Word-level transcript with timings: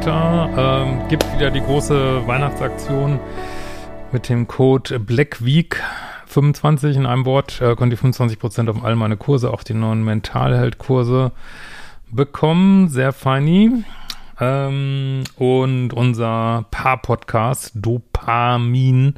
Weiter. 0.00 0.48
Ähm, 0.56 1.08
gibt 1.08 1.30
wieder 1.34 1.50
die 1.50 1.60
große 1.60 2.26
Weihnachtsaktion 2.26 3.20
mit 4.12 4.30
dem 4.30 4.48
Code 4.48 4.98
Black 4.98 5.44
Week 5.44 5.82
25 6.24 6.96
in 6.96 7.04
einem 7.04 7.26
Wort. 7.26 7.60
Äh, 7.60 7.76
könnt 7.76 7.92
ihr 7.92 7.98
25% 7.98 8.70
auf 8.70 8.82
all 8.82 8.96
meine 8.96 9.18
Kurse, 9.18 9.50
auch 9.50 9.62
die 9.62 9.74
neuen 9.74 10.02
Mentalheld-Kurse 10.02 11.32
bekommen. 12.10 12.88
Sehr 12.88 13.12
feini. 13.12 13.84
Ähm, 14.40 15.24
und 15.36 15.92
unser 15.92 16.64
Paar-Podcast 16.70 17.72
Dopamin 17.74 19.16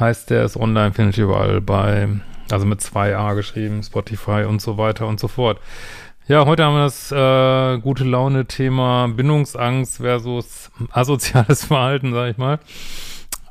heißt 0.00 0.30
der, 0.30 0.42
ist 0.42 0.56
online, 0.56 0.94
findet 0.94 1.16
ihr 1.16 1.24
überall 1.24 1.60
bei, 1.60 2.08
also 2.50 2.66
mit 2.66 2.80
2a 2.80 3.36
geschrieben, 3.36 3.84
Spotify 3.84 4.46
und 4.48 4.60
so 4.60 4.78
weiter 4.78 5.06
und 5.06 5.20
so 5.20 5.28
fort. 5.28 5.60
Ja, 6.28 6.44
heute 6.44 6.62
haben 6.62 6.74
wir 6.74 6.82
das 6.82 7.10
äh, 7.10 7.78
gute 7.80 8.04
Laune-Thema 8.04 9.08
Bindungsangst 9.08 9.96
versus 9.96 10.70
asoziales 10.90 11.64
Verhalten, 11.68 12.12
sag 12.12 12.30
ich 12.32 12.36
mal. 12.36 12.58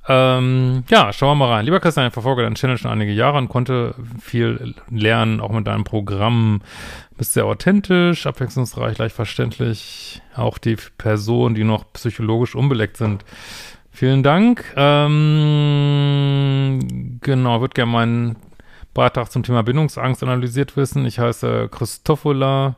Ähm, 0.08 0.84
ja, 0.88 1.12
schauen 1.12 1.40
wir 1.40 1.48
mal 1.48 1.54
rein. 1.55 1.66
Lieber 1.66 1.80
Christian, 1.80 2.05
ich 2.05 2.13
verfolge 2.13 2.44
deinen 2.44 2.54
Channel 2.54 2.77
schon 2.77 2.91
einige 2.91 3.12
Jahre 3.12 3.40
und 3.40 3.49
konnte 3.49 3.95
viel 4.21 4.76
lernen, 4.91 5.40
auch 5.41 5.49
mit 5.49 5.66
deinem 5.66 5.85
Programm. 5.85 6.62
Bist 7.18 7.34
sehr 7.34 7.48
authentisch, 7.48 8.27
abwechslungsreich, 8.27 8.99
leicht 8.99 9.16
verständlich. 9.16 10.21
Auch 10.35 10.59
die 10.59 10.77
Personen, 10.99 11.55
die 11.55 11.63
noch 11.63 11.91
psychologisch 11.94 12.54
unbeleckt 12.54 12.98
sind. 12.98 13.26
Vielen 13.90 14.21
Dank. 14.21 14.71
Ähm, 14.76 15.18
genau, 17.21 17.60
würde 17.60 17.73
gerne 17.73 17.91
meinen 17.91 18.35
Beitrag 18.98 19.31
zum 19.31 19.43
Thema 19.43 19.62
Bindungsangst 19.62 20.23
analysiert 20.23 20.76
wissen. 20.76 21.05
Ich 21.05 21.20
heiße 21.20 21.70
Christophola, 21.71 22.77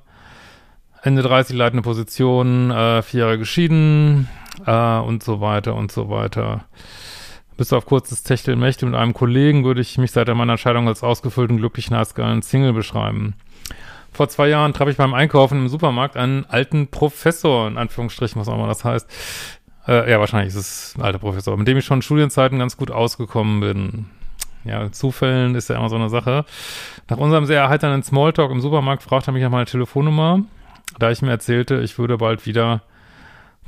Ende 1.01 1.21
30, 1.21 1.55
leitende 1.55 1.81
Position, 1.81 2.71
äh, 2.71 3.01
vier 3.01 3.21
Jahre 3.21 3.37
geschieden 3.37 4.27
äh, 4.65 4.97
und 4.97 5.23
so 5.23 5.39
weiter 5.39 5.75
und 5.75 5.93
so 5.93 6.09
weiter. 6.09 6.65
Bis 7.55 7.71
auf 7.71 7.85
kurzes 7.85 8.23
Techtelmächte 8.23 8.85
mit 8.85 8.95
einem 8.95 9.13
Kollegen 9.13 9.63
würde 9.63 9.79
ich 9.79 9.97
mich 9.97 10.11
seit 10.11 10.27
meiner 10.27 10.53
Entscheidung 10.53 10.89
als 10.89 11.03
ausgefüllten, 11.03 11.55
glücklichen, 11.55 11.95
heißgeilen 11.95 12.41
Single 12.41 12.73
beschreiben. 12.73 13.35
Vor 14.11 14.27
zwei 14.27 14.49
Jahren 14.49 14.73
traf 14.73 14.89
ich 14.89 14.97
beim 14.97 15.13
Einkaufen 15.13 15.57
im 15.57 15.69
Supermarkt 15.69 16.17
einen 16.17 16.45
alten 16.49 16.87
Professor, 16.87 17.65
in 17.65 17.77
Anführungsstrichen, 17.77 18.41
was 18.41 18.49
auch 18.49 18.55
immer 18.55 18.67
das 18.67 18.83
heißt. 18.83 19.09
Äh, 19.87 20.11
ja, 20.11 20.19
wahrscheinlich 20.19 20.49
ist 20.49 20.59
es 20.59 20.95
ein 20.97 21.01
alter 21.01 21.19
Professor, 21.19 21.55
mit 21.55 21.69
dem 21.69 21.77
ich 21.77 21.85
schon 21.85 21.99
in 21.99 22.01
Studienzeiten 22.01 22.59
ganz 22.59 22.75
gut 22.75 22.91
ausgekommen 22.91 23.61
bin 23.61 24.05
ja, 24.63 24.91
Zufällen 24.91 25.55
ist 25.55 25.69
ja 25.69 25.77
immer 25.77 25.89
so 25.89 25.95
eine 25.95 26.09
Sache. 26.09 26.45
Nach 27.09 27.17
unserem 27.17 27.45
sehr 27.45 27.61
erheiternden 27.61 28.03
Smalltalk 28.03 28.51
im 28.51 28.61
Supermarkt 28.61 29.03
fragte 29.03 29.31
er 29.31 29.33
mich 29.33 29.43
nach 29.43 29.49
meiner 29.49 29.65
Telefonnummer, 29.65 30.43
da 30.97 31.11
ich 31.11 31.21
mir 31.21 31.31
erzählte, 31.31 31.81
ich 31.81 31.97
würde 31.97 32.17
bald 32.17 32.45
wieder 32.45 32.81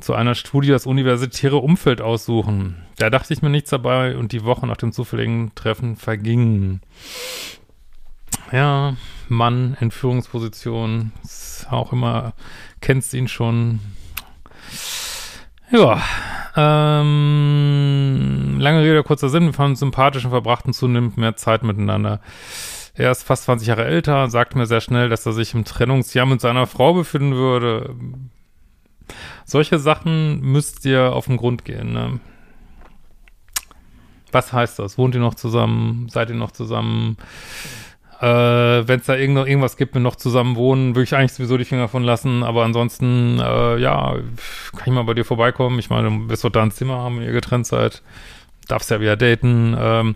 zu 0.00 0.14
einer 0.14 0.34
Studie 0.34 0.68
das 0.68 0.86
universitäre 0.86 1.56
Umfeld 1.56 2.00
aussuchen. 2.00 2.76
Da 2.98 3.08
dachte 3.08 3.32
ich 3.32 3.42
mir 3.42 3.50
nichts 3.50 3.70
dabei 3.70 4.16
und 4.16 4.32
die 4.32 4.44
Woche 4.44 4.66
nach 4.66 4.76
dem 4.76 4.92
zufälligen 4.92 5.54
Treffen 5.54 5.96
vergingen. 5.96 6.82
Ja, 8.50 8.96
Mann 9.28 9.76
in 9.80 9.90
Führungsposition, 9.90 11.12
ist 11.22 11.66
auch 11.70 11.92
immer, 11.92 12.34
kennst 12.80 13.14
ihn 13.14 13.28
schon. 13.28 13.80
Ja, 15.70 16.02
ähm, 16.56 18.56
lange 18.58 18.82
Rede, 18.82 19.02
kurzer 19.02 19.28
Sinn. 19.28 19.46
Wir 19.46 19.52
fanden 19.52 19.76
sympathisch 19.76 20.24
und 20.24 20.30
verbrachten 20.30 20.72
zunehmend 20.72 21.16
mehr 21.16 21.36
Zeit 21.36 21.62
miteinander. 21.62 22.20
Er 22.94 23.10
ist 23.10 23.22
fast 23.22 23.44
20 23.44 23.68
Jahre 23.68 23.86
älter, 23.86 24.28
sagte 24.28 24.58
mir 24.58 24.66
sehr 24.66 24.82
schnell, 24.82 25.08
dass 25.08 25.24
er 25.24 25.32
sich 25.32 25.54
im 25.54 25.64
Trennungsjahr 25.64 26.26
mit 26.26 26.40
seiner 26.40 26.66
Frau 26.66 26.92
befinden 26.92 27.34
würde. 27.34 27.94
Solche 29.44 29.78
Sachen 29.78 30.40
müsst 30.40 30.84
ihr 30.84 31.12
auf 31.12 31.26
den 31.26 31.38
Grund 31.38 31.64
gehen, 31.64 31.92
ne? 31.92 32.20
Was 34.30 34.52
heißt 34.52 34.78
das? 34.78 34.96
Wohnt 34.96 35.14
ihr 35.14 35.20
noch 35.20 35.34
zusammen? 35.34 36.08
Seid 36.08 36.30
ihr 36.30 36.36
noch 36.36 36.52
zusammen? 36.52 37.18
Äh, 38.22 38.86
Wenn 38.86 39.00
es 39.00 39.06
da 39.06 39.16
irgend, 39.16 39.36
irgendwas 39.48 39.76
gibt, 39.76 39.96
wenn 39.96 40.02
noch 40.02 40.14
zusammen 40.14 40.54
wohnen, 40.54 40.94
würde 40.94 41.02
ich 41.02 41.14
eigentlich 41.16 41.32
sowieso 41.32 41.58
die 41.58 41.64
Finger 41.64 41.88
von 41.88 42.04
lassen. 42.04 42.44
Aber 42.44 42.64
ansonsten, 42.64 43.40
äh, 43.40 43.78
ja, 43.78 44.14
kann 44.76 44.82
ich 44.86 44.92
mal 44.92 45.02
bei 45.02 45.14
dir 45.14 45.24
vorbeikommen. 45.24 45.80
Ich 45.80 45.90
meine, 45.90 46.08
du 46.08 46.28
wirst 46.28 46.44
doch 46.44 46.50
da 46.50 46.62
ein 46.62 46.70
Zimmer 46.70 46.98
haben, 46.98 47.18
wenn 47.18 47.24
ihr 47.24 47.32
getrennt 47.32 47.66
seid. 47.66 48.00
Darfst 48.68 48.90
ja 48.90 49.00
wieder 49.00 49.16
daten. 49.16 49.76
Ähm, 49.76 50.14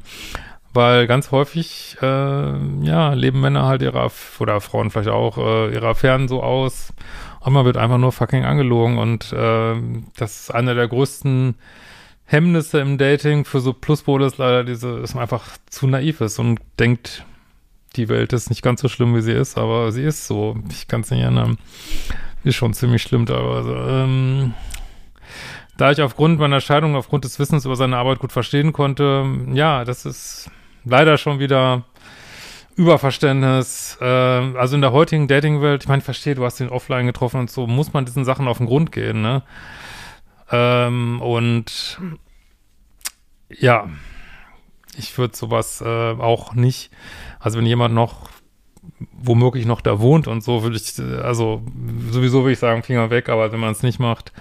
weil 0.72 1.08
ganz 1.08 1.32
häufig, 1.32 1.96
äh, 2.00 2.06
ja, 2.06 3.12
leben 3.14 3.40
Männer 3.40 3.66
halt 3.66 3.82
ihrer, 3.82 4.12
oder 4.38 4.60
Frauen 4.60 4.90
vielleicht 4.90 5.08
auch, 5.08 5.38
äh, 5.38 5.74
ihre 5.74 5.88
Affären 5.88 6.28
so 6.28 6.44
aus. 6.44 6.92
Und 7.40 7.54
man 7.54 7.64
wird 7.64 7.76
einfach 7.76 7.98
nur 7.98 8.12
fucking 8.12 8.44
angelogen. 8.44 8.98
Und 8.98 9.32
äh, 9.32 9.74
das 10.16 10.42
ist 10.42 10.54
einer 10.54 10.76
der 10.76 10.86
größten 10.86 11.56
Hemmnisse 12.24 12.78
im 12.78 12.98
Dating 12.98 13.44
für 13.44 13.58
so 13.58 13.72
Pluspole 13.72 14.26
ist 14.26 14.38
leider 14.38 14.62
diese, 14.62 15.00
dass 15.00 15.14
man 15.14 15.22
einfach 15.22 15.44
zu 15.68 15.88
naiv 15.88 16.20
ist 16.20 16.38
und 16.38 16.60
denkt, 16.78 17.24
die 17.96 18.08
Welt 18.08 18.32
ist 18.32 18.50
nicht 18.50 18.62
ganz 18.62 18.80
so 18.80 18.88
schlimm, 18.88 19.14
wie 19.14 19.22
sie 19.22 19.32
ist, 19.32 19.56
aber 19.58 19.92
sie 19.92 20.02
ist 20.02 20.26
so. 20.26 20.56
Ich 20.70 20.88
kann 20.88 21.00
es 21.00 21.10
nicht 21.10 21.22
ändern. 21.22 21.58
Ist 22.44 22.56
schon 22.56 22.74
ziemlich 22.74 23.02
schlimm 23.02 23.26
teilweise. 23.26 23.74
Ähm, 23.88 24.54
da 25.76 25.90
ich 25.90 26.00
aufgrund 26.00 26.38
meiner 26.38 26.60
Scheidung, 26.60 26.96
aufgrund 26.96 27.24
des 27.24 27.38
Wissens 27.38 27.64
über 27.64 27.76
seine 27.76 27.96
Arbeit 27.96 28.18
gut 28.18 28.32
verstehen 28.32 28.72
konnte, 28.72 29.26
ja, 29.52 29.84
das 29.84 30.06
ist 30.06 30.50
leider 30.84 31.18
schon 31.18 31.38
wieder 31.38 31.84
Überverständnis. 32.76 33.98
Äh, 34.00 34.04
also 34.04 34.74
in 34.74 34.82
der 34.82 34.92
heutigen 34.92 35.28
Dating-Welt, 35.28 35.82
ich 35.82 35.88
meine, 35.88 35.98
ich 36.00 36.04
verstehe, 36.04 36.34
du 36.34 36.44
hast 36.44 36.60
ihn 36.60 36.68
offline 36.68 37.06
getroffen 37.06 37.40
und 37.40 37.50
so, 37.50 37.66
muss 37.66 37.92
man 37.92 38.04
diesen 38.04 38.24
Sachen 38.24 38.48
auf 38.48 38.58
den 38.58 38.66
Grund 38.66 38.92
gehen, 38.92 39.22
ne? 39.22 39.42
Ähm, 40.50 41.20
und 41.20 41.98
ja, 43.48 43.88
ich 44.96 45.16
würde 45.18 45.36
sowas 45.36 45.80
äh, 45.80 45.84
auch 45.84 46.54
nicht 46.54 46.90
also 47.46 47.58
wenn 47.58 47.66
jemand 47.66 47.94
noch 47.94 48.28
womöglich 49.12 49.66
noch 49.66 49.80
da 49.80 50.00
wohnt 50.00 50.26
und 50.26 50.42
so, 50.42 50.64
würde 50.64 50.76
ich, 50.76 50.98
also 51.22 51.62
sowieso 52.10 52.42
würde 52.42 52.54
ich 52.54 52.58
sagen, 52.58 52.82
Finger 52.82 53.08
weg, 53.10 53.28
aber 53.28 53.52
wenn 53.52 53.60
man 53.60 53.70
es 53.70 53.84
nicht 53.84 54.00
macht, 54.00 54.32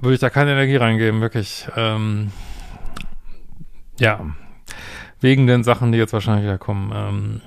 würde 0.00 0.14
ich 0.14 0.20
da 0.20 0.30
keine 0.30 0.52
Energie 0.52 0.76
reingeben, 0.76 1.20
wirklich. 1.20 1.66
Ähm, 1.76 2.30
ja, 3.98 4.20
wegen 5.20 5.48
den 5.48 5.64
Sachen, 5.64 5.90
die 5.90 5.98
jetzt 5.98 6.12
wahrscheinlich 6.12 6.44
wieder 6.44 6.58
kommen. 6.58 6.92
Ähm, 6.94 7.40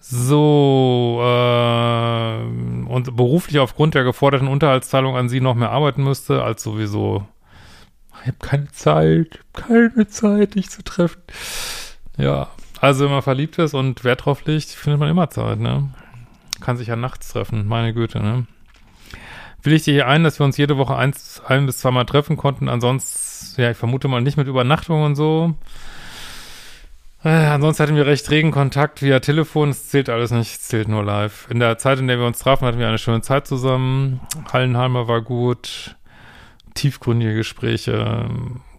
so, 0.00 1.20
äh, 1.22 2.42
und 2.90 3.16
beruflich 3.16 3.58
aufgrund 3.58 3.94
der 3.94 4.04
geforderten 4.04 4.48
Unterhaltszahlung 4.48 5.14
an 5.14 5.28
sie 5.28 5.42
noch 5.42 5.54
mehr 5.54 5.72
arbeiten 5.72 6.04
müsste, 6.04 6.42
als 6.42 6.62
sowieso. 6.62 7.26
Ich 8.22 8.28
habe 8.28 8.38
keine 8.38 8.70
Zeit, 8.70 9.40
keine 9.52 10.06
Zeit, 10.08 10.54
dich 10.54 10.70
zu 10.70 10.82
treffen. 10.84 11.22
Ja, 12.16 12.48
also 12.80 13.04
wenn 13.04 13.12
man 13.12 13.22
verliebt 13.22 13.58
ist 13.58 13.74
und 13.74 14.04
Wert 14.04 14.24
drauf 14.24 14.44
legt, 14.44 14.70
findet 14.70 15.00
man 15.00 15.08
immer 15.08 15.30
Zeit, 15.30 15.58
ne? 15.58 15.92
Kann 16.60 16.76
sich 16.76 16.88
ja 16.88 16.96
nachts 16.96 17.32
treffen, 17.32 17.66
meine 17.66 17.92
Güte, 17.92 18.20
ne? 18.20 18.46
Will 19.62 19.72
ich 19.72 19.84
dir 19.84 19.94
hier 19.94 20.08
ein, 20.08 20.24
dass 20.24 20.38
wir 20.38 20.44
uns 20.46 20.56
jede 20.56 20.76
Woche 20.78 20.96
eins, 20.96 21.42
ein 21.46 21.66
bis 21.66 21.78
zweimal 21.78 22.04
treffen 22.04 22.36
konnten, 22.36 22.68
ansonsten, 22.68 23.60
ja, 23.60 23.70
ich 23.70 23.76
vermute 23.76 24.08
mal 24.08 24.20
nicht 24.20 24.36
mit 24.36 24.48
Übernachtung 24.48 25.04
und 25.04 25.14
so. 25.14 25.54
Äh, 27.24 27.28
ansonsten 27.28 27.84
hatten 27.84 27.96
wir 27.96 28.06
recht 28.06 28.28
regen 28.30 28.50
Kontakt 28.50 29.02
via 29.02 29.20
Telefon, 29.20 29.70
es 29.70 29.88
zählt 29.88 30.08
alles 30.08 30.32
nicht, 30.32 30.50
es 30.50 30.62
zählt 30.62 30.88
nur 30.88 31.04
live. 31.04 31.46
In 31.50 31.60
der 31.60 31.78
Zeit, 31.78 32.00
in 32.00 32.08
der 32.08 32.18
wir 32.18 32.26
uns 32.26 32.40
trafen, 32.40 32.66
hatten 32.66 32.78
wir 32.78 32.88
eine 32.88 32.98
schöne 32.98 33.22
Zeit 33.22 33.46
zusammen. 33.46 34.20
Hallenheimer 34.52 35.06
war 35.06 35.22
gut, 35.22 35.96
tiefgründige 36.74 37.34
Gespräche, 37.34 38.28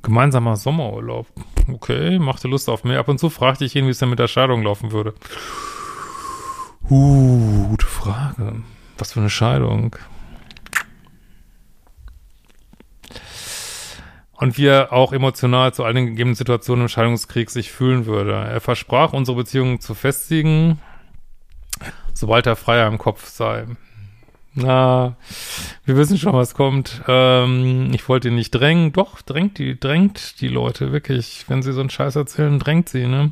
gemeinsamer 0.01 0.55
Sommerurlaub. 0.55 1.27
Okay, 1.71 2.19
machte 2.19 2.47
Lust 2.47 2.69
auf 2.69 2.83
mehr. 2.83 2.99
Ab 2.99 3.07
und 3.07 3.19
zu 3.19 3.29
fragte 3.29 3.65
ich 3.65 3.75
ihn, 3.75 3.85
wie 3.85 3.91
es 3.91 3.99
denn 3.99 4.09
mit 4.09 4.19
der 4.19 4.27
Scheidung 4.27 4.63
laufen 4.63 4.91
würde. 4.91 5.13
Uh, 6.89 7.67
gute 7.69 7.85
Frage. 7.85 8.61
Was 8.97 9.13
für 9.13 9.21
eine 9.21 9.29
Scheidung. 9.29 9.95
Und 14.33 14.57
wie 14.57 14.65
er 14.65 14.91
auch 14.91 15.13
emotional 15.13 15.73
zu 15.73 15.85
all 15.85 15.93
den 15.93 16.07
gegebenen 16.07 16.35
Situationen 16.35 16.83
im 16.83 16.89
Scheidungskrieg 16.89 17.49
sich 17.49 17.71
fühlen 17.71 18.05
würde. 18.05 18.33
Er 18.33 18.59
versprach, 18.59 19.13
unsere 19.13 19.37
Beziehung 19.37 19.79
zu 19.79 19.93
festigen, 19.93 20.81
sobald 22.13 22.45
er 22.45 22.57
freier 22.57 22.87
im 22.87 22.97
Kopf 22.97 23.29
sei. 23.29 23.67
Na, 24.55 25.15
wir 25.85 25.97
wissen 25.97 26.17
schon, 26.17 26.33
was 26.33 26.53
kommt. 26.53 27.01
Ähm, 27.07 27.91
ich 27.93 28.07
wollte 28.07 28.27
ihn 28.27 28.35
nicht 28.35 28.51
drängen. 28.51 28.93
Doch, 28.93 29.21
drängt 29.21 29.57
die, 29.57 29.79
drängt 29.79 30.41
die 30.41 30.47
Leute 30.47 30.91
wirklich. 30.91 31.45
Wenn 31.47 31.63
sie 31.63 31.73
so 31.73 31.79
einen 31.79 31.89
Scheiß 31.89 32.15
erzählen, 32.15 32.59
drängt 32.59 32.89
sie, 32.89 33.07
ne? 33.07 33.31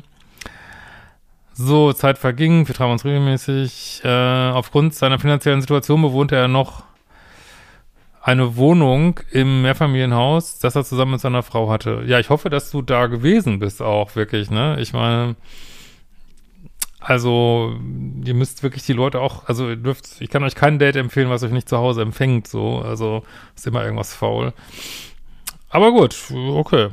So, 1.54 1.92
Zeit 1.92 2.18
verging, 2.18 2.66
wir 2.66 2.74
trafen 2.74 2.92
uns 2.92 3.04
regelmäßig. 3.04 4.00
Äh, 4.04 4.08
aufgrund 4.08 4.94
seiner 4.94 5.18
finanziellen 5.18 5.60
Situation 5.60 6.02
bewohnte 6.02 6.34
er 6.34 6.48
noch 6.48 6.82
eine 8.22 8.56
Wohnung 8.56 9.20
im 9.30 9.62
Mehrfamilienhaus, 9.62 10.58
das 10.60 10.76
er 10.76 10.84
zusammen 10.84 11.12
mit 11.12 11.20
seiner 11.20 11.42
Frau 11.42 11.70
hatte. 11.70 12.04
Ja, 12.06 12.18
ich 12.20 12.30
hoffe, 12.30 12.50
dass 12.50 12.70
du 12.70 12.80
da 12.80 13.06
gewesen 13.06 13.58
bist 13.58 13.82
auch, 13.82 14.16
wirklich, 14.16 14.50
ne? 14.50 14.76
Ich 14.80 14.92
meine, 14.92 15.36
Also, 17.04 17.76
ihr 18.24 18.34
müsst 18.34 18.62
wirklich 18.62 18.84
die 18.84 18.92
Leute 18.92 19.20
auch, 19.20 19.46
also 19.48 19.68
ihr 19.68 19.76
dürft, 19.76 20.20
ich 20.20 20.30
kann 20.30 20.44
euch 20.44 20.54
kein 20.54 20.78
Date 20.78 20.96
empfehlen, 20.96 21.30
was 21.30 21.42
euch 21.42 21.50
nicht 21.50 21.68
zu 21.68 21.78
Hause 21.78 22.02
empfängt, 22.02 22.46
so. 22.46 22.78
Also, 22.78 23.24
ist 23.56 23.66
immer 23.66 23.82
irgendwas 23.82 24.14
faul. 24.14 24.52
Aber 25.68 25.90
gut, 25.90 26.16
okay. 26.30 26.90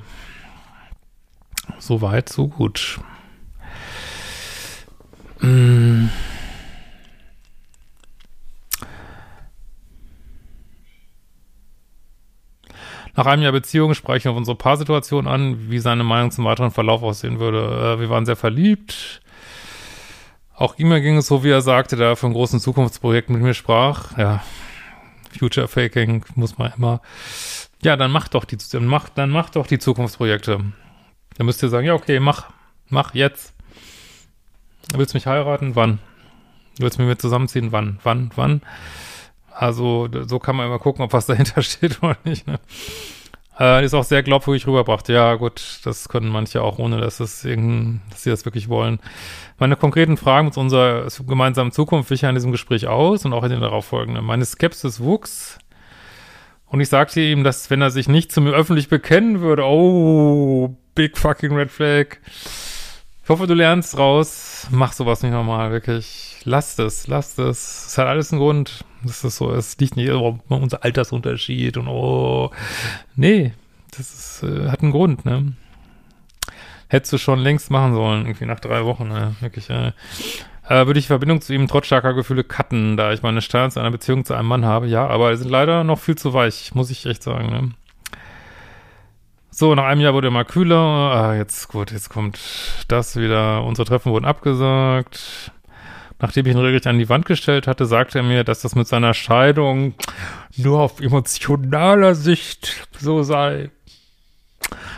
So 1.78 2.02
weit, 2.02 2.30
so 2.30 2.48
gut. 2.48 3.00
Mmh. 5.42 6.10
Nach 13.16 13.26
einem 13.26 13.44
Jahr 13.44 13.52
Beziehung 13.52 13.94
sprechen 13.96 14.26
wir 14.26 14.32
auf 14.32 14.38
unsere 14.38 14.56
Paarsituation 14.56 15.28
an, 15.28 15.70
wie 15.70 15.80
seine 15.80 16.06
Meinung 16.06 16.32
zum 16.32 16.46
weiteren 16.46 16.72
Verlauf 16.72 17.04
aussehen 17.04 17.40
würde. 17.40 17.96
Äh, 17.98 18.00
wir 18.00 18.10
waren 18.10 18.26
sehr 18.26 18.38
verliebt. 18.38 19.22
Auch 20.60 20.78
ihm 20.78 20.90
ging 20.90 21.16
es 21.16 21.28
so, 21.28 21.46
wie 21.46 21.52
er 21.52 21.62
sagte, 21.62 21.96
da 21.96 22.10
er 22.10 22.16
von 22.18 22.34
großen 22.34 22.60
Zukunftsprojekten 22.60 23.34
mit 23.34 23.42
mir 23.42 23.54
sprach. 23.54 24.18
Ja, 24.18 24.44
Future 25.38 25.70
Faking 25.70 26.26
muss 26.36 26.58
man 26.58 26.74
immer. 26.76 27.02
Ja, 27.82 27.96
dann 27.96 28.12
macht 28.12 28.34
doch 28.34 28.44
die, 28.44 28.58
dann 28.58 28.86
macht, 28.86 29.18
dann 29.18 29.30
macht 29.30 29.56
doch 29.56 29.68
die 29.68 29.80
Zukunftsprojekte. 29.80 30.60
Dann 31.38 31.46
müsst 31.46 31.64
ihr 31.64 31.70
sagen, 31.70 31.88
ja, 31.88 31.94
okay, 31.94 32.20
mach, 32.20 32.50
mach 32.90 33.14
jetzt. 33.14 33.54
Willst 34.94 35.14
du 35.14 35.18
mich 35.18 35.28
heiraten? 35.28 35.78
Wann? 35.78 36.00
Willst 36.78 36.98
du 36.98 37.04
mit 37.04 37.10
mir 37.10 37.18
zusammenziehen? 37.18 37.72
Wann? 37.72 37.98
Wann? 38.04 38.32
Wann? 38.36 38.62
Also 39.54 40.10
so 40.28 40.40
kann 40.40 40.58
man 40.58 40.66
immer 40.68 40.80
gucken, 40.80 41.06
ob 41.06 41.14
was 41.14 41.26
dahinter 41.26 41.62
steht 41.64 42.04
oder 42.04 42.18
nicht. 42.26 42.48
Ne? 42.48 42.60
Äh, 43.60 43.84
ist 43.84 43.94
auch 43.94 44.06
sehr 44.06 44.24
glaubwürdig 44.24 44.66
rüberbracht. 44.66 45.10
Ja, 45.10 45.36
gut, 45.36 45.82
das 45.84 46.08
können 46.08 46.30
manche 46.30 46.62
auch, 46.62 46.80
ohne 46.80 47.00
dass, 47.02 47.20
es 47.20 47.44
irgendein, 47.44 48.02
dass 48.10 48.24
sie 48.24 48.30
das 48.30 48.46
wirklich 48.46 48.70
wollen. 48.70 49.00
Meine 49.58 49.76
konkreten 49.76 50.16
Fragen 50.16 50.52
zu 50.52 50.62
unserer 50.62 51.08
gemeinsamen 51.28 51.72
Zukunft 51.72 52.10
wich 52.10 52.24
in 52.24 52.36
diesem 52.36 52.52
Gespräch 52.52 52.88
aus 52.88 53.26
und 53.26 53.34
auch 53.34 53.44
in 53.44 53.50
den 53.50 53.62
darauffolgenden. 53.62 54.24
Meine 54.24 54.46
Skepsis 54.46 55.02
wuchs 55.02 55.60
und 56.70 56.82
ich 56.82 56.90
sagte 56.90 57.20
ihm, 57.20 57.44
dass 57.44 57.70
wenn 57.70 57.82
er 57.82 57.90
sich 57.90 58.08
nicht 58.08 58.32
zu 58.32 58.42
mir 58.42 58.52
öffentlich 58.52 58.90
bekennen 58.90 59.42
würde, 59.42 59.64
oh, 59.64 60.76
big 60.94 61.18
fucking 61.18 61.54
red 61.56 61.72
flag. 61.72 62.18
Ich 63.24 63.30
hoffe, 63.30 63.48
du 63.48 63.56
lernst 63.56 63.98
raus. 63.98 64.68
Mach 64.70 64.94
sowas 64.94 65.24
nicht 65.24 65.32
nochmal, 65.32 65.72
wirklich. 65.72 66.29
Lasst 66.46 66.80
es, 66.80 67.08
lasst 67.08 67.40
es. 67.40 67.88
Es 67.88 67.98
hat 67.98 68.08
alles 68.08 68.32
einen 68.32 68.42
Grund. 68.42 68.86
Das 69.04 69.24
ist 69.24 69.38
so, 69.38 69.52
es 69.52 69.78
liegt 69.78 69.96
nicht 69.96 70.10
um 70.10 70.42
unser 70.48 70.84
Altersunterschied 70.84 71.78
und 71.78 71.88
oh. 71.88 72.52
Nee, 73.16 73.54
das 73.96 74.00
ist, 74.00 74.44
äh, 74.44 74.70
hat 74.70 74.82
einen 74.82 74.92
Grund, 74.92 75.26
ne? 75.26 75.54
Hättest 76.88 77.14
du 77.14 77.18
schon 77.18 77.40
längst 77.40 77.70
machen 77.70 77.94
sollen, 77.94 78.26
irgendwie 78.26 78.46
nach 78.46 78.60
drei 78.60 78.84
Wochen, 78.86 79.08
ne? 79.08 79.36
Wirklich, 79.42 79.70
äh, 79.70 79.92
äh, 80.68 80.86
würde 80.86 81.00
ich 81.00 81.08
Verbindung 81.08 81.42
zu 81.42 81.54
ihm 81.54 81.68
trotz 81.68 81.88
starker 81.88 82.14
Gefühle 82.14 82.44
cutten, 82.44 82.98
da 82.98 83.12
ich 83.12 83.22
meine 83.22 83.42
zu 83.42 83.58
einer 83.58 83.92
Beziehung 83.92 84.26
zu 84.26 84.34
einem 84.34 84.48
Mann 84.48 84.66
habe. 84.66 84.88
Ja, 84.88 85.08
aber 85.08 85.36
sind 85.36 85.50
leider 85.50 85.84
noch 85.84 86.00
viel 86.00 86.16
zu 86.16 86.34
weich, 86.34 86.74
muss 86.76 86.90
ich 86.92 87.06
echt 87.06 87.24
sagen, 87.24 87.50
ne? 87.50 87.72
So, 89.52 89.76
nach 89.76 89.86
einem 89.86 90.00
Jahr 90.02 90.14
wurde 90.14 90.28
er 90.30 90.32
mal 90.32 90.46
kühler. 90.46 90.78
Ah, 90.78 91.36
jetzt, 91.36 91.68
gut, 91.68 91.92
jetzt 91.92 92.10
kommt 92.10 92.40
das 92.88 93.18
wieder. 93.18 93.64
Unsere 93.64 93.86
Treffen 93.86 94.12
wurden 94.12 94.26
abgesagt. 94.26 95.52
Nachdem 96.22 96.46
ich 96.46 96.54
ihn 96.54 96.60
regelrecht 96.60 96.88
an 96.88 97.00
die 97.00 97.10
Wand 97.10 97.26
gestellt 97.26 97.68
hatte, 97.68 97.86
sagte 97.86 98.20
er 98.20 98.24
mir, 98.24 98.44
dass 98.44 98.62
das 98.62 98.76
mit 98.76 98.88
seiner 98.88 99.14
Scheidung 99.14 99.94
nur 100.58 100.82
auf 100.82 101.00
emotionaler 101.00 102.16
Sicht 102.16 102.88
so 102.98 103.24
sei. 103.24 103.70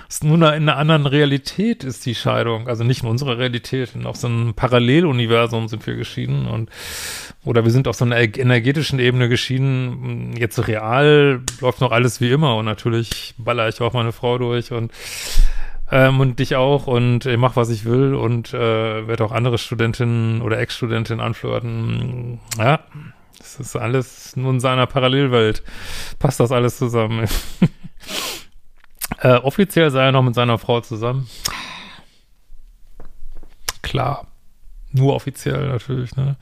Es 0.10 0.24
nur 0.24 0.36
in 0.36 0.44
einer 0.44 0.76
anderen 0.76 1.06
Realität 1.06 1.84
ist 1.86 2.06
die 2.06 2.16
Scheidung, 2.16 2.68
also 2.68 2.84
nicht 2.84 3.04
in 3.04 3.10
unserer 3.10 3.38
Realität, 3.38 3.96
in 3.96 4.06
auf 4.06 4.18
so 4.18 4.28
einem 4.28 4.54
Paralleluniversum 4.54 5.70
sind 5.70 5.88
wir 5.88 5.96
geschieden 5.96 6.48
und 6.48 6.70
oder 7.46 7.64
wir 7.64 7.72
sind 7.72 7.88
auf 7.88 7.96
so 7.96 8.04
einer 8.04 8.18
energetischen 8.18 9.00
Ebene 9.00 9.30
geschieden. 9.30 10.36
Jetzt 10.38 10.68
real 10.68 11.42
läuft 11.62 11.80
noch 11.80 11.92
alles 11.92 12.20
wie 12.20 12.30
immer 12.30 12.58
und 12.58 12.66
natürlich 12.66 13.34
baller 13.38 13.70
ich 13.70 13.80
auch 13.80 13.94
meine 13.94 14.12
Frau 14.12 14.38
durch 14.38 14.72
und 14.72 14.92
ähm, 15.92 16.20
und 16.20 16.40
dich 16.40 16.56
auch 16.56 16.88
und 16.88 17.26
ich 17.26 17.38
mach, 17.38 17.56
was 17.56 17.70
ich 17.70 17.86
will 17.86 18.16
und 18.16 18.54
äh, 18.54 19.08
werde 19.08 19.26
auch 19.26 19.32
andere 19.32 19.58
Studentinnen 19.58 20.42
oder 20.42 20.60
Ex-Studentinnen 20.60 21.24
anflirten. 21.24 22.40
Ja, 22.58 22.80
das 23.38 23.60
ist 23.60 23.76
alles 23.76 24.36
nur 24.36 24.52
in 24.52 24.60
seiner 24.60 24.88
Parallelwelt. 24.88 25.64
Passt 26.20 26.40
das 26.40 26.52
alles 26.52 26.78
zusammen. 26.78 27.28
äh, 29.20 29.36
offiziell 29.36 29.92
sei 29.92 30.06
er 30.06 30.12
noch 30.12 30.24
mit 30.24 30.36
seiner 30.36 30.58
Frau 30.58 30.80
zusammen. 30.82 31.28
Klar. 33.82 34.28
Nur 34.94 35.16
offiziell 35.16 35.68
natürlich, 35.68 36.16
ne? 36.16 36.36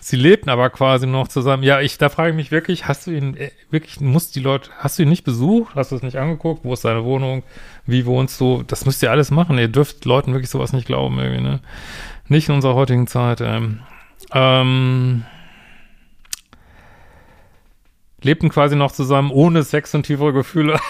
Sie 0.00 0.16
lebten 0.16 0.48
aber 0.48 0.70
quasi 0.70 1.06
noch 1.06 1.28
zusammen. 1.28 1.62
Ja, 1.62 1.80
ich, 1.80 1.98
da 1.98 2.08
frage 2.08 2.30
ich 2.30 2.36
mich 2.36 2.50
wirklich, 2.50 2.88
hast 2.88 3.06
du 3.06 3.10
ihn, 3.10 3.36
äh, 3.36 3.50
wirklich, 3.70 4.00
muss 4.00 4.30
die 4.30 4.40
Leute, 4.40 4.70
hast 4.78 4.98
du 4.98 5.02
ihn 5.02 5.10
nicht 5.10 5.24
besucht? 5.24 5.74
Hast 5.74 5.92
du 5.92 5.96
es 5.96 6.02
nicht 6.02 6.16
angeguckt? 6.16 6.64
Wo 6.64 6.72
ist 6.72 6.82
seine 6.82 7.04
Wohnung? 7.04 7.42
Wie 7.86 8.06
wohnst 8.06 8.40
du? 8.40 8.62
Das 8.66 8.86
müsst 8.86 9.02
ihr 9.02 9.10
alles 9.10 9.30
machen. 9.30 9.58
Ihr 9.58 9.68
dürft 9.68 10.06
Leuten 10.06 10.32
wirklich 10.32 10.50
sowas 10.50 10.72
nicht 10.72 10.86
glauben, 10.86 11.18
irgendwie, 11.18 11.42
ne? 11.42 11.60
Nicht 12.28 12.48
in 12.48 12.54
unserer 12.54 12.74
heutigen 12.74 13.06
Zeit, 13.06 13.42
ähm. 13.42 13.80
ähm 14.32 15.24
lebten 18.22 18.48
quasi 18.48 18.76
noch 18.76 18.92
zusammen 18.92 19.30
ohne 19.30 19.62
Sex 19.62 19.94
und 19.94 20.04
tiefere 20.04 20.32
Gefühle. 20.32 20.80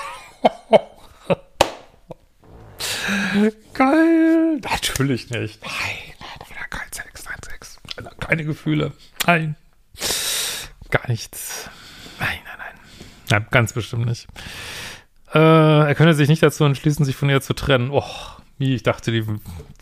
Geil. 3.74 4.60
Natürlich 4.62 5.30
nicht. 5.30 5.60
Nein, 5.62 5.72
kein 6.70 6.92
Sex, 6.92 7.24
kein 7.24 7.42
Sex. 7.42 7.80
Keine 8.30 8.44
Gefühle. 8.44 8.92
Nein. 9.26 9.56
Gar 10.92 11.08
nichts. 11.08 11.68
Nein, 12.20 12.38
nein, 12.44 12.58
nein. 12.58 12.80
Ja, 13.28 13.38
ganz 13.50 13.72
bestimmt 13.72 14.06
nicht. 14.06 14.28
Äh, 15.34 15.38
er 15.88 15.94
könne 15.96 16.14
sich 16.14 16.28
nicht 16.28 16.40
dazu 16.40 16.62
entschließen, 16.62 17.04
sich 17.04 17.16
von 17.16 17.28
ihr 17.28 17.40
zu 17.40 17.54
trennen. 17.54 17.90
Oh, 17.90 18.04
wie 18.56 18.76
ich 18.76 18.84
dachte, 18.84 19.10
die 19.10 19.24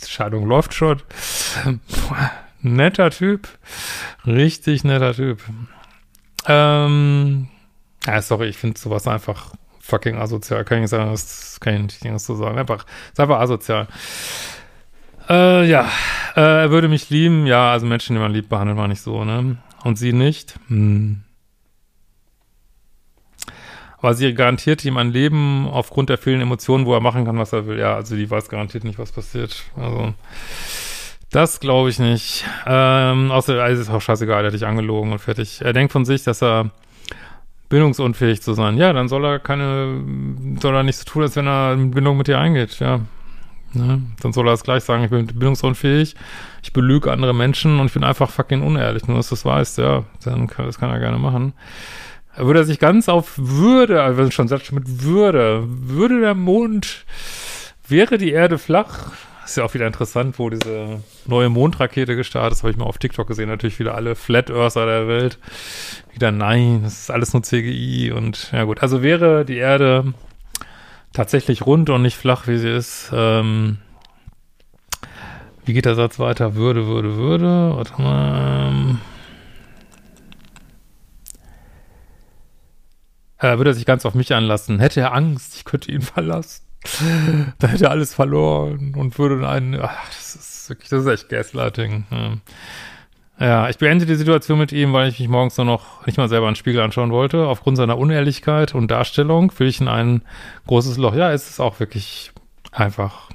Scheidung 0.02 0.46
läuft 0.46 0.72
schon. 0.72 1.02
netter 2.62 3.10
Typ. 3.10 3.48
Richtig 4.24 4.82
netter 4.82 5.12
Typ. 5.12 5.42
Ähm, 6.46 7.48
ja, 8.06 8.22
sorry, 8.22 8.48
ich 8.48 8.56
finde 8.56 8.80
sowas 8.80 9.06
einfach 9.06 9.52
fucking 9.80 10.16
asozial. 10.16 10.64
Kann 10.64 10.78
ich 10.78 10.82
nicht 10.84 10.90
sagen, 10.90 11.10
das 11.10 11.60
kann 11.60 11.86
ich 11.86 12.02
nicht 12.02 12.18
so 12.20 12.34
sagen. 12.34 12.56
Einfach, 12.56 12.86
ist 13.12 13.20
einfach 13.20 13.40
asozial. 13.40 13.88
Äh, 15.28 15.68
ja, 15.68 15.90
äh, 16.36 16.40
er 16.40 16.70
würde 16.70 16.88
mich 16.88 17.10
lieben. 17.10 17.46
Ja, 17.46 17.72
also 17.72 17.86
Menschen, 17.86 18.16
die 18.16 18.20
man 18.20 18.32
liebt, 18.32 18.48
behandelt 18.48 18.78
man 18.78 18.90
nicht 18.90 19.02
so, 19.02 19.24
ne? 19.24 19.58
Und 19.84 19.96
sie 19.96 20.12
nicht? 20.12 20.54
Hm. 20.68 21.22
Aber 24.00 24.14
sie 24.14 24.32
garantiert 24.32 24.84
ihm 24.84 24.96
ein 24.96 25.10
Leben 25.10 25.66
aufgrund 25.68 26.08
der 26.08 26.18
vielen 26.18 26.40
Emotionen, 26.40 26.86
wo 26.86 26.94
er 26.94 27.00
machen 27.00 27.24
kann, 27.24 27.38
was 27.38 27.52
er 27.52 27.66
will. 27.66 27.78
Ja, 27.78 27.96
also 27.96 28.14
die 28.14 28.30
weiß 28.30 28.48
garantiert 28.48 28.84
nicht, 28.84 28.98
was 28.98 29.10
passiert. 29.10 29.64
Also, 29.76 30.14
das 31.30 31.58
glaube 31.58 31.90
ich 31.90 31.98
nicht. 31.98 32.44
Ähm, 32.64 33.32
außer, 33.32 33.60
also 33.60 33.82
ist 33.82 33.90
auch 33.90 34.00
scheißegal, 34.00 34.44
er 34.44 34.46
hat 34.46 34.54
dich 34.54 34.66
angelogen 34.66 35.12
und 35.12 35.18
fertig. 35.18 35.62
Er 35.62 35.72
denkt 35.72 35.92
von 35.92 36.04
sich, 36.04 36.22
dass 36.22 36.42
er 36.42 36.70
bindungsunfähig 37.68 38.40
zu 38.40 38.54
sein. 38.54 38.76
Ja, 38.76 38.92
dann 38.92 39.08
soll 39.08 39.24
er 39.24 39.38
keine, 39.40 40.00
soll 40.60 40.76
er 40.76 40.84
nicht 40.84 40.96
so 40.96 41.04
tun, 41.04 41.22
als 41.22 41.34
wenn 41.34 41.48
er 41.48 41.72
eine 41.72 41.86
Bindung 41.86 42.16
mit 42.16 42.28
dir 42.28 42.38
eingeht, 42.38 42.78
ja. 42.78 43.00
Ne? 43.72 44.02
Dann 44.20 44.32
soll 44.32 44.48
er 44.48 44.54
es 44.54 44.62
gleich 44.62 44.84
sagen, 44.84 45.04
ich 45.04 45.10
bin 45.10 45.26
bindungsunfähig, 45.26 46.14
ich 46.62 46.72
belüge 46.72 47.12
andere 47.12 47.34
Menschen 47.34 47.78
und 47.80 47.86
ich 47.86 47.92
bin 47.92 48.04
einfach 48.04 48.30
fucking 48.30 48.62
unehrlich, 48.62 49.06
nur 49.06 49.18
dass 49.18 49.28
du 49.28 49.34
es 49.34 49.44
weißt, 49.44 49.78
ja. 49.78 50.04
Dann 50.24 50.46
kann, 50.46 50.66
das 50.66 50.78
kann 50.78 50.90
er 50.90 50.98
gerne 50.98 51.18
machen. 51.18 51.52
Würde 52.36 52.60
er 52.60 52.64
sich 52.64 52.78
ganz 52.78 53.08
auf 53.08 53.34
Würde, 53.36 54.02
also 54.02 54.30
schon 54.30 54.48
selbst 54.48 54.72
mit 54.72 55.02
Würde, 55.02 55.64
würde 55.66 56.20
der 56.20 56.34
Mond, 56.34 57.04
wäre 57.86 58.16
die 58.16 58.30
Erde 58.30 58.58
flach, 58.58 59.12
ist 59.44 59.56
ja 59.56 59.64
auch 59.64 59.74
wieder 59.74 59.86
interessant, 59.86 60.38
wo 60.38 60.50
diese 60.50 61.02
neue 61.26 61.48
Mondrakete 61.48 62.16
gestartet 62.16 62.52
ist, 62.52 62.62
habe 62.62 62.70
ich 62.70 62.76
mal 62.76 62.84
auf 62.84 62.98
TikTok 62.98 63.26
gesehen, 63.26 63.48
natürlich 63.48 63.78
wieder 63.78 63.94
alle 63.94 64.14
Flat 64.14 64.50
Earther 64.50 64.86
der 64.86 65.08
Welt, 65.08 65.38
wieder 66.12 66.30
nein, 66.30 66.82
das 66.84 67.00
ist 67.00 67.10
alles 67.10 67.32
nur 67.32 67.42
CGI 67.42 68.12
und 68.12 68.52
ja 68.52 68.64
gut, 68.64 68.82
also 68.82 69.02
wäre 69.02 69.44
die 69.44 69.56
Erde 69.56 70.12
tatsächlich 71.18 71.66
rund 71.66 71.90
und 71.90 72.02
nicht 72.02 72.16
flach, 72.16 72.46
wie 72.46 72.58
sie 72.58 72.70
ist, 72.70 73.10
ähm, 73.12 73.78
wie 75.64 75.72
geht 75.72 75.84
der 75.84 75.96
Satz 75.96 76.20
weiter? 76.20 76.54
Würde, 76.54 76.86
würde, 76.86 77.16
würde, 77.16 77.72
warte 77.74 78.00
mal, 78.00 78.98
äh, 83.38 83.58
würde 83.58 83.70
er 83.70 83.74
sich 83.74 83.84
ganz 83.84 84.06
auf 84.06 84.14
mich 84.14 84.32
anlassen. 84.32 84.78
Hätte 84.78 85.00
er 85.00 85.12
Angst, 85.12 85.56
ich 85.56 85.64
könnte 85.64 85.90
ihn 85.90 86.02
verlassen. 86.02 86.62
da 87.58 87.66
hätte 87.66 87.86
er 87.86 87.90
alles 87.90 88.14
verloren 88.14 88.94
und 88.94 89.18
würde 89.18 89.48
einen, 89.48 89.74
ach, 89.74 90.06
das 90.06 90.36
ist 90.36 90.68
wirklich, 90.68 90.88
das 90.88 91.00
ist 91.00 91.08
echt 91.08 91.28
Gaslighting. 91.30 92.06
Ja. 92.12 92.36
Ja, 93.40 93.68
ich 93.68 93.78
beende 93.78 94.04
die 94.04 94.16
Situation 94.16 94.58
mit 94.58 94.72
ihm, 94.72 94.92
weil 94.92 95.08
ich 95.08 95.20
mich 95.20 95.28
morgens 95.28 95.56
nur 95.56 95.66
noch 95.66 96.04
nicht 96.06 96.18
mal 96.18 96.28
selber 96.28 96.48
einen 96.48 96.56
Spiegel 96.56 96.80
anschauen 96.80 97.12
wollte. 97.12 97.46
Aufgrund 97.46 97.76
seiner 97.76 97.96
Unehrlichkeit 97.96 98.74
und 98.74 98.90
Darstellung 98.90 99.52
fühle 99.52 99.70
ich 99.70 99.80
in 99.80 99.88
ein 99.88 100.22
großes 100.66 100.96
Loch. 100.96 101.14
Ja, 101.14 101.32
es 101.32 101.48
ist 101.48 101.60
auch 101.60 101.78
wirklich 101.78 102.32
einfach 102.72 103.30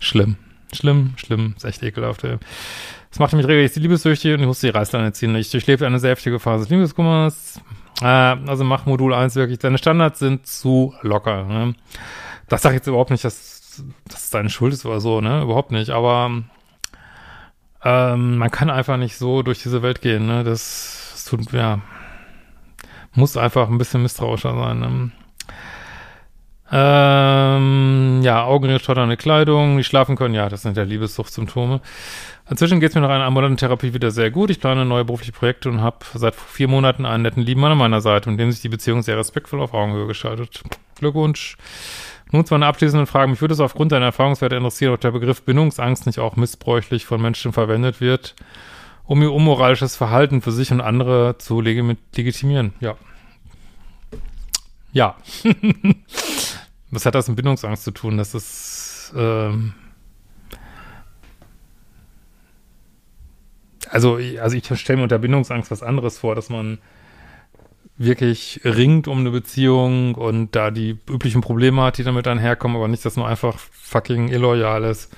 schlimm. 0.00 0.36
Schlimm, 0.72 1.14
schlimm, 1.16 1.54
ist 1.56 1.64
echt 1.64 1.82
ekelhaft, 1.82 2.24
ey. 2.24 2.38
Das 3.10 3.18
macht 3.18 3.34
mich 3.34 3.46
regelmäßig 3.46 3.82
liebessüchtig 3.82 4.34
und 4.34 4.40
ich 4.40 4.46
muss 4.46 4.60
die 4.60 4.70
Reißleine 4.70 5.12
ziehen. 5.12 5.36
Ich 5.36 5.50
durchlebe 5.50 5.86
eine 5.86 5.98
sehr 5.98 6.10
heftige 6.10 6.40
Phase 6.40 6.64
des 6.64 6.70
Liebeskummers. 6.70 7.60
Äh, 8.00 8.06
also 8.06 8.64
mach 8.64 8.86
Modul 8.86 9.14
1 9.14 9.36
wirklich. 9.36 9.58
Deine 9.58 9.78
Standards 9.78 10.18
sind 10.18 10.46
zu 10.46 10.94
locker. 11.02 11.44
Ne? 11.44 11.74
Das 12.48 12.62
sage 12.62 12.74
ich 12.74 12.80
jetzt 12.80 12.86
überhaupt 12.86 13.10
nicht, 13.10 13.22
dass, 13.22 13.84
dass 14.08 14.24
es 14.24 14.30
deine 14.30 14.48
Schuld 14.50 14.72
ist 14.72 14.86
oder 14.86 15.00
so, 15.00 15.20
ne? 15.20 15.42
Überhaupt 15.42 15.72
nicht. 15.72 15.90
Aber 15.90 16.42
ähm, 17.84 18.38
man 18.38 18.50
kann 18.50 18.70
einfach 18.70 18.96
nicht 18.96 19.16
so 19.16 19.42
durch 19.42 19.62
diese 19.62 19.82
Welt 19.82 20.00
gehen, 20.00 20.26
ne? 20.26 20.44
Das, 20.44 21.10
das 21.12 21.24
tut, 21.24 21.52
ja, 21.52 21.80
muss 23.14 23.36
einfach 23.36 23.68
ein 23.68 23.78
bisschen 23.78 24.02
misstrauischer 24.02 24.54
sein, 24.54 24.78
ne? 24.80 25.10
Ähm, 26.74 28.20
ja, 28.22 28.44
Augenringe, 28.44 28.78
stotternde 28.78 29.18
Kleidung, 29.18 29.76
nicht 29.76 29.86
schlafen 29.86 30.16
können, 30.16 30.34
ja, 30.34 30.48
das 30.48 30.62
sind 30.62 30.78
ja 30.78 30.84
Liebessuchtsymptome. 30.84 31.82
Inzwischen 32.48 32.80
geht 32.80 32.90
es 32.90 32.94
mir 32.94 33.02
nach 33.02 33.10
einer 33.10 33.24
ambulanten 33.24 33.58
Therapie 33.58 33.92
wieder 33.92 34.10
sehr 34.10 34.30
gut. 34.30 34.48
Ich 34.48 34.58
plane 34.58 34.86
neue 34.86 35.04
berufliche 35.04 35.32
Projekte 35.32 35.68
und 35.68 35.82
habe 35.82 35.98
seit 36.14 36.34
vier 36.34 36.68
Monaten 36.68 37.04
einen 37.04 37.22
netten 37.24 37.42
Lieben 37.42 37.62
an 37.64 37.76
meiner 37.76 38.00
Seite, 38.00 38.30
mit 38.30 38.40
dem 38.40 38.50
sich 38.50 38.62
die 38.62 38.70
Beziehung 38.70 39.02
sehr 39.02 39.18
respektvoll 39.18 39.60
auf 39.60 39.74
Augenhöhe 39.74 40.06
gestaltet. 40.06 40.62
Glückwunsch. 40.98 41.56
Nun 42.32 42.46
zu 42.46 42.54
einer 42.54 42.66
abschließenden 42.66 43.06
Frage. 43.06 43.30
Mich 43.30 43.42
würde 43.42 43.52
es 43.52 43.60
aufgrund 43.60 43.92
deiner 43.92 44.06
Erfahrungswerte 44.06 44.56
interessieren, 44.56 44.94
ob 44.94 45.00
der 45.00 45.10
Begriff 45.10 45.42
Bindungsangst 45.42 46.06
nicht 46.06 46.18
auch 46.18 46.34
missbräuchlich 46.34 47.04
von 47.04 47.20
Menschen 47.20 47.52
verwendet 47.52 48.00
wird, 48.00 48.34
um 49.04 49.22
ihr 49.22 49.32
unmoralisches 49.32 49.96
Verhalten 49.96 50.40
für 50.40 50.50
sich 50.50 50.72
und 50.72 50.80
andere 50.80 51.36
zu 51.36 51.60
legitimieren. 51.60 52.72
Ja. 52.80 52.96
Ja. 54.92 55.16
Was 56.90 57.04
hat 57.04 57.14
das 57.14 57.28
mit 57.28 57.36
Bindungsangst 57.36 57.84
zu 57.84 57.90
tun? 57.90 58.16
Das 58.16 58.34
ist, 58.34 59.12
ähm 59.14 59.74
also, 63.90 64.18
also 64.40 64.56
ich 64.56 64.80
stelle 64.80 64.98
mir 64.98 65.02
unter 65.02 65.18
Bindungsangst 65.18 65.70
was 65.70 65.82
anderes 65.82 66.18
vor, 66.18 66.34
dass 66.34 66.48
man 66.48 66.78
wirklich 67.96 68.60
ringt 68.64 69.08
um 69.08 69.18
eine 69.18 69.30
Beziehung 69.30 70.14
und 70.14 70.56
da 70.56 70.70
die 70.70 70.98
üblichen 71.08 71.40
Probleme 71.40 71.82
hat, 71.82 71.98
die 71.98 72.04
damit 72.04 72.26
einherkommen, 72.26 72.76
aber 72.76 72.88
nicht, 72.88 73.04
dass 73.04 73.16
man 73.16 73.26
einfach 73.26 73.58
fucking 73.58 74.28
illoyal 74.28 74.84
ist 74.84 75.14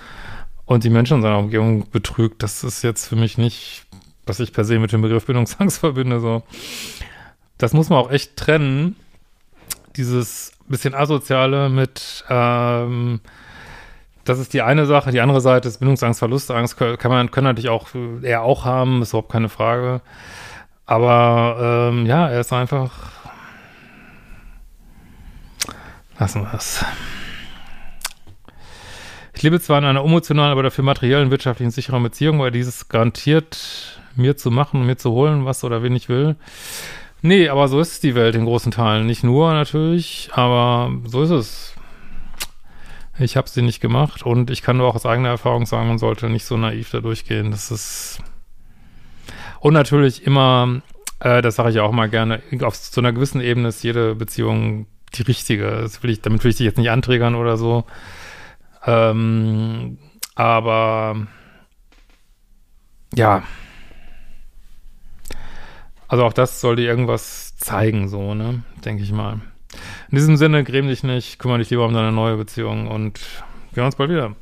und 0.66 0.84
die 0.84 0.90
Menschen 0.90 1.18
in 1.18 1.22
seiner 1.22 1.38
Umgebung 1.38 1.88
betrügt. 1.90 2.42
Das 2.42 2.64
ist 2.64 2.82
jetzt 2.82 3.06
für 3.06 3.16
mich 3.16 3.38
nicht, 3.38 3.86
was 4.26 4.40
ich 4.40 4.52
per 4.52 4.64
se 4.64 4.78
mit 4.78 4.92
dem 4.92 5.02
Begriff 5.02 5.26
Bindungsangst 5.26 5.78
verbinde. 5.80 6.20
So. 6.20 6.42
Das 7.58 7.72
muss 7.72 7.90
man 7.90 7.98
auch 7.98 8.10
echt 8.10 8.36
trennen. 8.36 8.96
Dieses 9.96 10.52
bisschen 10.66 10.94
asoziale 10.94 11.68
mit, 11.68 12.24
ähm, 12.28 13.20
das 14.24 14.38
ist 14.38 14.54
die 14.54 14.62
eine 14.62 14.86
Sache. 14.86 15.10
Die 15.10 15.20
andere 15.20 15.40
Seite 15.40 15.68
ist 15.68 15.78
Bindungsangst, 15.78 16.18
Verlustangst. 16.18 16.76
Kann 16.76 17.10
man, 17.10 17.30
können 17.30 17.44
natürlich 17.44 17.68
auch 17.68 17.88
eher 18.22 18.42
auch 18.42 18.64
haben, 18.64 19.02
ist 19.02 19.10
überhaupt 19.10 19.32
keine 19.32 19.50
Frage. 19.50 20.00
Aber 20.86 21.90
ähm, 21.92 22.06
ja, 22.06 22.28
er 22.28 22.40
ist 22.40 22.52
einfach. 22.52 22.92
Lassen 26.18 26.42
wir 26.42 26.54
es. 26.54 26.84
Ich 29.34 29.42
lebe 29.42 29.60
zwar 29.60 29.78
in 29.78 29.84
einer 29.84 30.04
emotionalen, 30.04 30.52
aber 30.52 30.62
dafür 30.62 30.84
materiellen, 30.84 31.30
wirtschaftlichen, 31.30 31.70
sicheren 31.70 32.02
Beziehung, 32.02 32.38
weil 32.38 32.52
dieses 32.52 32.88
garantiert 32.88 34.00
mir 34.14 34.36
zu 34.36 34.50
machen, 34.50 34.86
mir 34.86 34.96
zu 34.96 35.10
holen, 35.10 35.44
was 35.44 35.64
oder 35.64 35.82
wen 35.82 35.96
ich 35.96 36.08
will. 36.08 36.36
Nee, 37.20 37.48
aber 37.48 37.68
so 37.68 37.80
ist 37.80 38.02
die 38.02 38.14
Welt 38.14 38.34
in 38.34 38.44
großen 38.44 38.70
Teilen. 38.70 39.06
Nicht 39.06 39.24
nur 39.24 39.52
natürlich, 39.52 40.30
aber 40.34 40.92
so 41.04 41.22
ist 41.22 41.30
es. 41.30 41.74
Ich 43.18 43.36
habe 43.36 43.48
sie 43.48 43.62
nicht 43.62 43.80
gemacht 43.80 44.24
und 44.24 44.50
ich 44.50 44.62
kann 44.62 44.76
nur 44.76 44.88
auch 44.88 44.94
aus 44.94 45.06
eigener 45.06 45.30
Erfahrung 45.30 45.66
sagen, 45.66 45.88
man 45.88 45.98
sollte 45.98 46.28
nicht 46.28 46.44
so 46.44 46.56
naiv 46.56 46.90
da 46.90 47.00
durchgehen. 47.00 47.50
Das 47.50 47.70
ist 47.70 48.18
und 49.64 49.72
natürlich 49.72 50.26
immer, 50.26 50.82
äh, 51.20 51.40
das 51.40 51.56
sage 51.56 51.70
ich 51.70 51.80
auch 51.80 51.90
mal 51.90 52.10
gerne, 52.10 52.42
auf 52.60 52.76
so 52.76 53.00
einer 53.00 53.14
gewissen 53.14 53.40
Ebene 53.40 53.68
ist 53.68 53.82
jede 53.82 54.14
Beziehung 54.14 54.86
die 55.14 55.22
richtige. 55.22 55.88
Will 56.02 56.10
ich, 56.10 56.20
damit 56.20 56.44
will 56.44 56.50
ich 56.50 56.58
dich 56.58 56.66
jetzt 56.66 56.76
nicht 56.76 56.90
anträgern 56.90 57.34
oder 57.34 57.56
so. 57.56 57.84
Ähm, 58.84 59.96
aber 60.34 61.16
ja. 63.14 63.42
Also 66.08 66.24
auch 66.26 66.34
das 66.34 66.60
sollte 66.60 66.82
irgendwas 66.82 67.56
zeigen, 67.56 68.08
so, 68.08 68.34
ne? 68.34 68.64
Denke 68.84 69.02
ich 69.02 69.12
mal. 69.12 69.40
In 70.10 70.18
diesem 70.18 70.36
Sinne, 70.36 70.62
gräm 70.62 70.88
dich 70.88 71.04
nicht, 71.04 71.38
kümmere 71.38 71.60
dich 71.60 71.70
lieber 71.70 71.86
um 71.86 71.94
deine 71.94 72.12
neue 72.12 72.36
Beziehung 72.36 72.86
und 72.86 73.18
wir 73.72 73.80
hören 73.80 73.86
uns 73.86 73.96
bald 73.96 74.10
wieder. 74.10 74.36